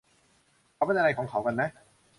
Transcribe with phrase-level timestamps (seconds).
[0.75, 1.69] เขาเป็นอะไรของเขากันนะ